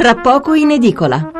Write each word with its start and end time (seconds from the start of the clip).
Tra 0.00 0.14
poco 0.14 0.54
in 0.54 0.70
edicola. 0.70 1.30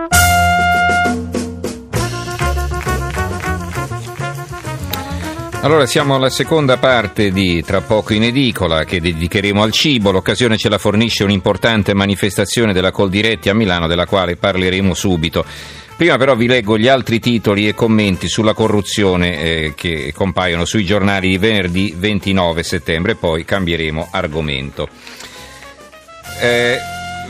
Allora 5.63 5.87
siamo 5.87 6.15
alla 6.15 6.29
seconda 6.29 6.77
parte 6.77 7.31
di 7.31 7.63
Tra 7.63 7.81
poco 7.81 8.13
in 8.13 8.25
edicola 8.25 8.85
che 8.85 9.01
dedicheremo 9.01 9.63
al 9.63 9.73
cibo. 9.73 10.11
L'occasione 10.11 10.59
ce 10.59 10.69
la 10.69 10.77
fornisce 10.77 11.25
un'importante 11.25 11.95
manifestazione 11.95 12.75
della 12.75 12.91
Coldiretti 12.91 13.49
a 13.49 13.55
Milano 13.55 13.87
della 13.87 14.05
quale 14.05 14.37
parleremo 14.37 14.93
subito. 14.93 15.43
Prima 15.97 16.19
però 16.19 16.37
vi 16.37 16.47
leggo 16.47 16.77
gli 16.77 16.87
altri 16.87 17.19
titoli 17.19 17.67
e 17.67 17.73
commenti 17.73 18.29
sulla 18.29 18.53
corruzione 18.53 19.41
eh, 19.41 19.73
che 19.75 20.13
compaiono 20.15 20.67
sui 20.67 20.85
giornali 20.85 21.31
di 21.31 21.39
venerdì 21.39 21.95
29 21.97 22.63
settembre, 22.63 23.15
poi 23.15 23.43
cambieremo 23.43 24.09
argomento. 24.11 24.87
Eh, 26.43 26.79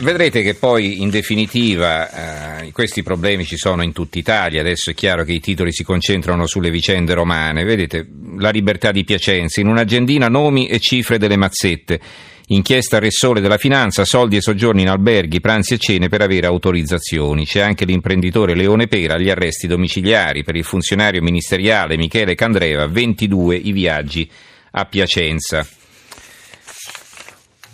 vedrete 0.01 0.41
che 0.41 0.55
poi 0.55 1.01
in 1.01 1.09
definitiva 1.09 2.61
eh, 2.61 2.71
questi 2.71 3.03
problemi 3.03 3.45
ci 3.45 3.57
sono 3.57 3.83
in 3.83 3.93
tutta 3.93 4.17
Italia, 4.19 4.61
adesso 4.61 4.89
è 4.89 4.93
chiaro 4.93 5.23
che 5.23 5.33
i 5.33 5.39
titoli 5.39 5.71
si 5.71 5.83
concentrano 5.83 6.45
sulle 6.45 6.69
vicende 6.69 7.13
romane, 7.13 7.63
vedete 7.63 8.07
la 8.37 8.49
libertà 8.49 8.91
di 8.91 9.03
Piacenza, 9.03 9.59
in 9.59 9.67
un'agendina 9.67 10.27
nomi 10.27 10.67
e 10.67 10.79
cifre 10.79 11.17
delle 11.17 11.37
mazzette. 11.37 11.99
Inchiesta 12.47 12.99
Ressole 12.99 13.39
della 13.39 13.57
Finanza, 13.57 14.03
soldi 14.03 14.35
e 14.35 14.41
soggiorni 14.41 14.81
in 14.81 14.89
alberghi, 14.89 15.39
pranzi 15.39 15.75
e 15.75 15.77
cene 15.77 16.09
per 16.09 16.21
avere 16.21 16.47
autorizzazioni. 16.47 17.45
C'è 17.45 17.61
anche 17.61 17.85
l'imprenditore 17.85 18.55
Leone 18.55 18.87
Pera 18.87 19.13
agli 19.13 19.29
arresti 19.29 19.67
domiciliari. 19.67 20.43
Per 20.43 20.57
il 20.57 20.65
funzionario 20.65 21.21
ministeriale 21.21 21.95
Michele 21.95 22.35
Candreva, 22.35 22.87
22 22.87 23.55
i 23.55 23.71
viaggi 23.71 24.29
a 24.71 24.83
Piacenza. 24.83 25.65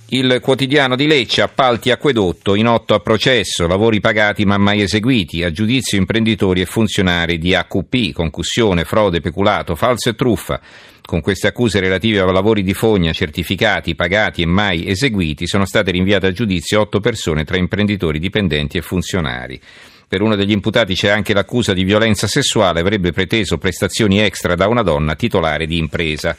Il 0.10 0.40
quotidiano 0.42 0.96
di 0.96 1.06
Lecce, 1.06 1.42
appalti 1.42 1.92
acquedotto, 1.92 2.56
in 2.56 2.66
otto 2.66 2.94
a 2.94 3.02
processo, 3.02 3.68
lavori 3.68 4.00
pagati 4.00 4.46
ma 4.46 4.58
mai 4.58 4.80
eseguiti, 4.80 5.44
a 5.44 5.52
giudizio 5.52 5.98
imprenditori 5.98 6.62
e 6.62 6.66
funzionari 6.66 7.38
di 7.38 7.54
AQP, 7.54 8.14
concussione, 8.14 8.86
frode, 8.86 9.20
peculato, 9.20 9.76
falso 9.76 10.08
e 10.08 10.16
truffa. 10.16 10.62
Con 11.02 11.20
queste 11.20 11.48
accuse 11.48 11.82
relative 11.82 12.22
a 12.22 12.32
lavori 12.32 12.64
di 12.64 12.74
fogna 12.74 13.12
certificati, 13.12 13.96
pagati 13.96 14.44
e 14.44 14.46
mai 14.46 14.88
eseguiti 14.88 15.46
sono 15.46 15.66
state 15.66 15.91
rinviate 15.91 16.27
a 16.27 16.32
giudizio 16.32 16.80
otto 16.80 17.02
persone 17.02 17.44
tra 17.44 17.58
imprenditori, 17.58 18.18
dipendenti 18.18 18.77
e 18.77 18.82
funzionari. 18.82 19.60
Per 20.08 20.21
uno 20.21 20.38
degli 20.38 20.52
imputati 20.52 20.94
c'è 20.94 21.10
anche 21.10 21.34
l'accusa 21.34 21.74
di 21.74 21.84
violenza 21.84 22.27
sessuale, 22.27 22.80
avrebbe 22.80 23.12
preteso 23.12 23.58
prestazioni 23.58 24.21
extra 24.21 24.55
da 24.55 24.70
una 24.70 24.84
donna 24.84 25.16
titolare 25.16 25.66
di 25.66 25.77
impresa. 25.77 26.38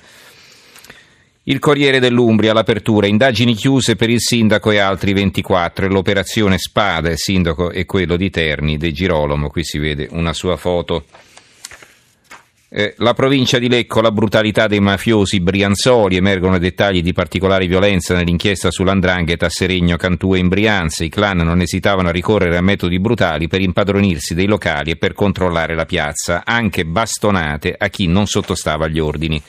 Il 1.49 1.61
Corriere 1.61 1.99
dell'Umbria, 1.99 2.53
l'apertura, 2.53 3.07
indagini 3.07 3.55
chiuse 3.55 3.97
per 3.97 4.11
il 4.11 4.21
sindaco 4.21 4.71
e 4.71 4.77
altri 4.77 5.15
24 5.15 5.87
e 5.87 5.89
l'operazione 5.89 6.59
Spada, 6.59 7.09
il 7.09 7.17
sindaco 7.17 7.71
e 7.71 7.87
quello 7.87 8.17
di 8.17 8.29
Terni, 8.29 8.77
De 8.77 8.93
Girolamo, 8.93 9.49
qui 9.49 9.65
si 9.65 9.79
vede 9.79 10.09
una 10.11 10.35
sua 10.35 10.59
foto. 10.59 11.07
Eh, 12.69 12.93
la 12.99 13.15
provincia 13.15 13.59
di 13.59 13.71
Lecco, 13.71 14.03
la 14.03 14.11
brutalità 14.11 14.67
dei 14.67 14.81
mafiosi 14.81 15.41
brianzoli, 15.41 16.17
emergono 16.17 16.59
dettagli 16.59 17.01
di 17.01 17.15
particolare 17.15 17.67
violenza 17.67 18.15
nell'inchiesta 18.15 18.71
sull'andrangheta 18.71 19.49
Seregno, 19.49 19.97
Cantù 19.97 20.35
e 20.35 20.41
in 20.41 20.49
Brianza. 20.49 21.03
I 21.03 21.09
clan 21.09 21.39
non 21.39 21.63
esitavano 21.63 22.09
a 22.09 22.13
ricorrere 22.13 22.59
a 22.59 22.63
metodi 22.63 23.01
brutali 23.01 23.49
per 23.49 23.63
impadronirsi 23.63 24.35
dei 24.35 24.47
locali 24.47 24.91
e 24.91 24.97
per 24.97 25.15
controllare 25.15 25.75
la 25.75 25.87
piazza, 25.87 26.43
anche 26.45 26.85
bastonate 26.85 27.75
a 27.79 27.89
chi 27.89 28.07
non 28.07 28.27
sottostava 28.27 28.85
agli 28.85 28.99
ordini. 28.99 29.43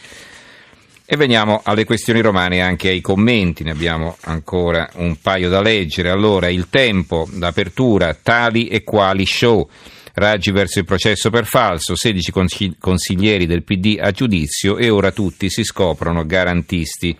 E 1.11 1.15
veniamo 1.15 1.61
alle 1.63 1.85
questioni 1.85 2.21
romane 2.21 2.57
e 2.57 2.59
anche 2.59 2.89
ai 2.89 3.01
commenti, 3.01 3.63
ne 3.63 3.71
abbiamo 3.71 4.15
ancora 4.25 4.87
un 4.97 5.19
paio 5.19 5.49
da 5.49 5.59
leggere. 5.59 6.11
Allora, 6.11 6.49
il 6.49 6.69
tempo, 6.69 7.27
d'apertura, 7.31 8.13
tali 8.13 8.67
e 8.67 8.83
quali 8.83 9.25
show. 9.25 9.67
Raggi 10.13 10.51
verso 10.51 10.77
il 10.77 10.85
processo 10.85 11.31
per 11.31 11.45
falso, 11.45 11.95
16 11.95 12.31
consiglieri 12.77 13.47
del 13.47 13.63
PD 13.63 13.97
a 13.99 14.11
giudizio 14.11 14.77
e 14.77 14.91
ora 14.91 15.09
tutti 15.09 15.49
si 15.49 15.63
scoprono 15.63 16.27
garantisti. 16.27 17.17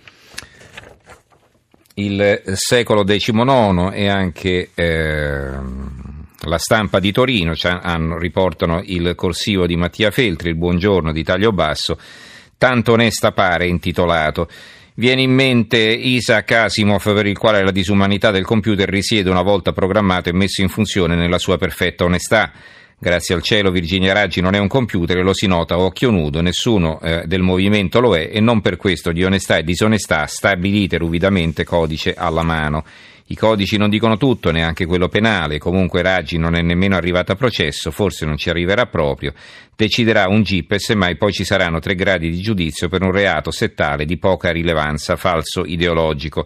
Il 1.94 2.42
secolo 2.44 3.02
XIX 3.02 3.90
e 3.92 4.06
anche 4.06 4.70
eh, 4.72 5.50
la 6.42 6.58
stampa 6.58 7.00
di 7.00 7.10
Torino 7.10 7.54
hanno, 7.60 8.18
riportano 8.18 8.82
il 8.84 9.16
corsivo 9.16 9.66
di 9.66 9.74
Mattia 9.74 10.12
Feltri, 10.12 10.50
il 10.50 10.54
buongiorno 10.54 11.10
di 11.10 11.24
taglio 11.24 11.50
basso 11.50 11.98
tanto 12.60 12.92
onesta 12.92 13.32
pare 13.32 13.66
intitolato. 13.66 14.46
Viene 14.92 15.22
in 15.22 15.32
mente 15.32 15.78
Isaac 15.78 16.50
Asimov 16.52 17.14
per 17.14 17.24
il 17.24 17.38
quale 17.38 17.64
la 17.64 17.70
disumanità 17.70 18.30
del 18.30 18.44
computer 18.44 18.86
risiede 18.86 19.30
una 19.30 19.40
volta 19.40 19.72
programmato 19.72 20.28
e 20.28 20.34
messo 20.34 20.60
in 20.60 20.68
funzione 20.68 21.14
nella 21.14 21.38
sua 21.38 21.56
perfetta 21.56 22.04
onestà. 22.04 22.52
Grazie 22.98 23.34
al 23.34 23.40
cielo 23.40 23.70
Virginia 23.70 24.12
Raggi 24.12 24.42
non 24.42 24.54
è 24.54 24.58
un 24.58 24.68
computer 24.68 25.16
e 25.16 25.22
lo 25.22 25.32
si 25.32 25.46
nota 25.46 25.72
a 25.72 25.78
occhio 25.78 26.10
nudo, 26.10 26.42
nessuno 26.42 27.00
eh, 27.00 27.22
del 27.24 27.40
movimento 27.40 27.98
lo 27.98 28.14
è 28.14 28.28
e 28.30 28.40
non 28.40 28.60
per 28.60 28.76
questo 28.76 29.10
di 29.10 29.24
onestà 29.24 29.56
e 29.56 29.64
disonestà 29.64 30.26
stabilite 30.26 30.98
ruvidamente 30.98 31.64
codice 31.64 32.12
alla 32.12 32.42
mano. 32.42 32.84
I 33.30 33.36
codici 33.36 33.76
non 33.76 33.90
dicono 33.90 34.16
tutto, 34.16 34.50
neanche 34.50 34.86
quello 34.86 35.06
penale, 35.06 35.58
comunque 35.58 36.02
Raggi 36.02 36.36
non 36.36 36.56
è 36.56 36.62
nemmeno 36.62 36.96
arrivato 36.96 37.30
a 37.30 37.36
processo, 37.36 37.92
forse 37.92 38.26
non 38.26 38.36
ci 38.36 38.50
arriverà 38.50 38.86
proprio. 38.86 39.32
Deciderà 39.76 40.26
un 40.26 40.42
GIP 40.42 40.72
e 40.72 40.80
semmai 40.80 41.16
poi 41.16 41.32
ci 41.32 41.44
saranno 41.44 41.78
tre 41.78 41.94
gradi 41.94 42.28
di 42.28 42.40
giudizio 42.40 42.88
per 42.88 43.04
un 43.04 43.12
reato 43.12 43.52
settale 43.52 44.04
di 44.04 44.18
poca 44.18 44.50
rilevanza, 44.50 45.14
falso 45.14 45.64
ideologico 45.64 46.44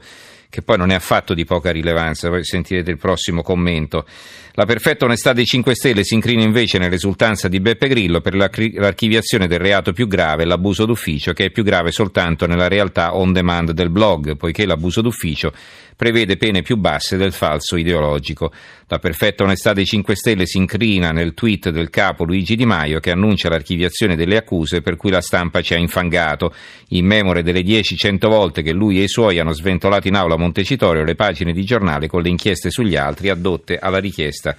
che 0.54 0.62
poi 0.62 0.78
non 0.78 0.92
è 0.92 0.94
affatto 0.94 1.34
di 1.34 1.44
poca 1.44 1.72
rilevanza, 1.72 2.28
poi 2.28 2.44
sentirete 2.44 2.88
il 2.88 2.96
prossimo 2.96 3.42
commento. 3.42 4.06
La 4.52 4.66
perfetta 4.66 5.04
onestà 5.04 5.32
dei 5.32 5.46
5 5.46 5.74
Stelle 5.74 6.04
si 6.04 6.14
incrina 6.14 6.44
invece 6.44 6.78
nell'esultanza 6.78 7.48
di 7.48 7.58
Beppe 7.58 7.88
Grillo 7.88 8.20
per 8.20 8.36
l'archiviazione 8.36 9.48
del 9.48 9.58
reato 9.58 9.92
più 9.92 10.06
grave, 10.06 10.44
l'abuso 10.44 10.86
d'ufficio, 10.86 11.32
che 11.32 11.46
è 11.46 11.50
più 11.50 11.64
grave 11.64 11.90
soltanto 11.90 12.46
nella 12.46 12.68
realtà 12.68 13.16
on 13.16 13.32
demand 13.32 13.72
del 13.72 13.90
blog, 13.90 14.36
poiché 14.36 14.64
l'abuso 14.64 15.00
d'ufficio 15.00 15.52
prevede 15.96 16.36
pene 16.36 16.62
più 16.62 16.76
basse 16.76 17.16
del 17.16 17.32
falso 17.32 17.76
ideologico. 17.76 18.52
La 18.86 18.98
perfetta 18.98 19.42
onestà 19.42 19.72
dei 19.72 19.86
5 19.86 20.14
Stelle 20.14 20.46
si 20.46 20.58
incrina 20.58 21.10
nel 21.10 21.34
tweet 21.34 21.70
del 21.70 21.90
capo 21.90 22.24
Luigi 22.24 22.54
Di 22.54 22.64
Maio 22.66 23.00
che 23.00 23.10
annuncia 23.10 23.48
l'archiviazione 23.48 24.14
delle 24.14 24.36
accuse 24.36 24.82
per 24.82 24.96
cui 24.96 25.10
la 25.10 25.20
stampa 25.20 25.62
ci 25.62 25.74
ha 25.74 25.78
infangato, 25.78 26.54
in 26.90 27.06
memoria 27.06 27.42
delle 27.42 27.62
10-100 27.62 28.28
volte 28.28 28.62
che 28.62 28.72
lui 28.72 29.00
e 29.00 29.04
i 29.04 29.08
suoi 29.08 29.40
hanno 29.40 29.52
sventolato 29.52 30.06
in 30.06 30.14
aula 30.14 30.36
Montecitorio 30.44 31.04
le 31.04 31.14
pagine 31.14 31.54
di 31.54 31.64
giornale 31.64 32.06
con 32.06 32.20
le 32.20 32.28
inchieste 32.28 32.70
sugli 32.70 32.96
altri 32.96 33.30
addotte 33.30 33.78
alla 33.78 33.98
richiesta 33.98 34.54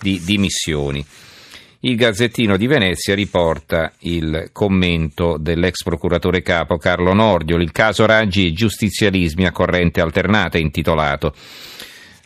di 0.00 0.20
dimissioni. 0.24 1.04
Il 1.80 1.94
Gazzettino 1.94 2.56
di 2.56 2.66
Venezia 2.66 3.14
riporta 3.14 3.92
il 4.00 4.48
commento 4.50 5.36
dell'ex 5.38 5.84
procuratore 5.84 6.42
capo 6.42 6.76
Carlo 6.76 7.14
Nordio, 7.14 7.56
il 7.56 7.70
caso 7.70 8.04
Raggi 8.04 8.46
e 8.46 8.52
giustizialismi 8.52 9.46
a 9.46 9.52
corrente 9.52 10.00
alternata 10.00 10.58
intitolato. 10.58 11.32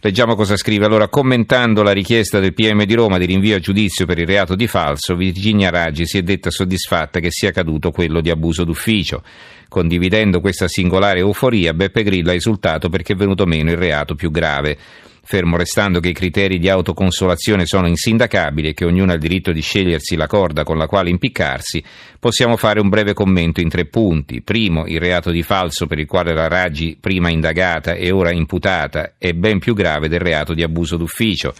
Leggiamo 0.05 0.35
cosa 0.35 0.57
scrive. 0.57 0.85
Allora, 0.85 1.07
commentando 1.07 1.85
la 1.85 1.93
richiesta 1.93 2.41
del 2.41 2.55
PM 2.55 2.83
di 2.83 2.95
Roma 2.95 3.19
di 3.19 3.25
rinvio 3.25 3.55
a 3.55 3.61
giudizio 3.61 4.05
per 4.05 4.19
il 4.19 4.27
reato 4.27 4.57
di 4.57 4.67
falso, 4.67 5.15
Virginia 5.15 5.71
Raggi 5.71 6.07
si 6.07 6.19
è 6.19 6.23
detta 6.23 6.51
soddisfatta 6.51 7.21
che 7.21 7.31
sia 7.31 7.53
caduto 7.53 7.93
quello 7.93 8.21
di 8.21 8.29
abuso 8.29 8.65
d'ufficio. 8.65 9.23
Condividendo 9.69 10.41
questa 10.41 10.67
singolare 10.67 11.21
euforia, 11.21 11.73
Beppe 11.73 12.03
Grillo 12.03 12.33
ha 12.33 12.35
esultato 12.35 12.89
perché 12.89 13.13
è 13.13 13.17
venuto 13.17 13.47
meno 13.47 13.71
il 13.71 13.77
reato 13.77 14.17
più 14.17 14.33
grave 14.33 14.77
fermo 15.25 15.57
restando 15.57 16.01
che 16.01 16.09
i 16.09 16.15
criteri 16.15 16.59
di 16.59 16.69
autoconsolazione 16.69 17.65
sono 17.65 17.87
insindacabili 17.87 18.69
e 18.69 18.75
che 18.75 18.85
ognuno 18.85 19.13
ha 19.13 19.15
il 19.15 19.21
diritto 19.21 19.53
di 19.53 19.61
scegliersi 19.61 20.17
la 20.17 20.27
corda 20.27 20.65
con 20.65 20.77
la 20.77 20.87
quale 20.87 21.11
impiccarsi, 21.11 21.83
possiamo 22.19 22.57
fare 22.57 22.81
un 22.81 22.89
breve 22.89 23.15
commento 23.15 23.61
in 23.61 23.69
tre 23.69 23.87
punti. 23.87 24.43
Primo, 24.43 24.87
il 24.87 25.01
reato 25.01 25.31
di 25.31 25.43
falso 25.43 25.87
per 25.87 25.99
il 25.99 26.07
quale 26.07 26.35
la 26.35 26.49
Raggi, 26.49 26.97
prima 27.01 27.31
indagata 27.31 27.95
e 27.95 28.11
ora 28.11 28.33
imputata, 28.33 29.15
è 29.17 29.33
ben 29.33 29.59
più 29.59 29.75
grave 29.75 30.09
del 30.09 30.21
reato 30.21 30.55
di 30.55 30.63
abuso 30.63 30.97
d'ufficio. 30.97 31.55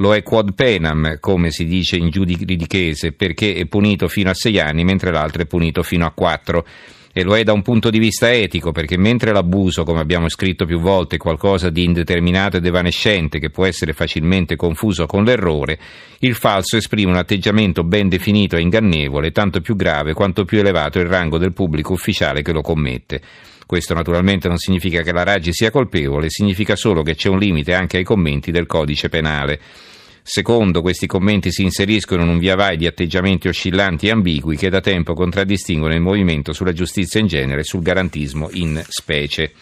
Lo 0.00 0.14
è 0.14 0.22
quod 0.22 0.54
penam, 0.54 1.18
come 1.18 1.50
si 1.50 1.64
dice 1.64 1.96
in 1.96 2.10
giudichese, 2.10 3.12
perché 3.12 3.54
è 3.54 3.66
punito 3.66 4.06
fino 4.06 4.30
a 4.30 4.34
sei 4.34 4.60
anni, 4.60 4.84
mentre 4.84 5.10
l'altro 5.10 5.42
è 5.42 5.46
punito 5.46 5.82
fino 5.82 6.06
a 6.06 6.12
quattro 6.12 6.64
e 7.18 7.24
lo 7.24 7.36
è 7.36 7.42
da 7.42 7.52
un 7.52 7.62
punto 7.62 7.90
di 7.90 7.98
vista 7.98 8.32
etico, 8.32 8.70
perché 8.70 8.96
mentre 8.96 9.32
l'abuso, 9.32 9.82
come 9.82 9.98
abbiamo 9.98 10.28
scritto 10.28 10.66
più 10.66 10.78
volte, 10.78 11.16
è 11.16 11.18
qualcosa 11.18 11.68
di 11.68 11.82
indeterminato 11.82 12.58
ed 12.58 12.64
evanescente 12.64 13.40
che 13.40 13.50
può 13.50 13.66
essere 13.66 13.92
facilmente 13.92 14.54
confuso 14.54 15.04
con 15.06 15.24
l'errore, 15.24 15.80
il 16.20 16.36
falso 16.36 16.76
esprime 16.76 17.10
un 17.10 17.16
atteggiamento 17.16 17.82
ben 17.82 18.08
definito 18.08 18.54
e 18.54 18.60
ingannevole, 18.60 19.32
tanto 19.32 19.60
più 19.60 19.74
grave 19.74 20.12
quanto 20.12 20.44
più 20.44 20.60
elevato 20.60 21.00
è 21.00 21.02
il 21.02 21.08
rango 21.08 21.38
del 21.38 21.52
pubblico 21.52 21.92
ufficiale 21.92 22.42
che 22.42 22.52
lo 22.52 22.60
commette. 22.60 23.20
Questo 23.66 23.94
naturalmente 23.94 24.46
non 24.46 24.58
significa 24.58 25.02
che 25.02 25.10
la 25.10 25.24
Raggi 25.24 25.52
sia 25.52 25.72
colpevole, 25.72 26.30
significa 26.30 26.76
solo 26.76 27.02
che 27.02 27.16
c'è 27.16 27.28
un 27.28 27.40
limite 27.40 27.74
anche 27.74 27.96
ai 27.96 28.04
commenti 28.04 28.52
del 28.52 28.66
codice 28.66 29.08
penale. 29.08 29.58
Secondo, 30.30 30.82
questi 30.82 31.06
commenti 31.06 31.50
si 31.50 31.62
inseriscono 31.62 32.22
in 32.22 32.28
un 32.28 32.38
via 32.38 32.54
vai 32.54 32.76
di 32.76 32.86
atteggiamenti 32.86 33.48
oscillanti 33.48 34.08
e 34.08 34.10
ambigui 34.10 34.56
che 34.56 34.68
da 34.68 34.82
tempo 34.82 35.14
contraddistinguono 35.14 35.94
il 35.94 36.02
movimento 36.02 36.52
sulla 36.52 36.74
giustizia 36.74 37.18
in 37.18 37.28
genere 37.28 37.62
e 37.62 37.64
sul 37.64 37.80
garantismo 37.80 38.50
in 38.52 38.78
specie. 38.86 39.54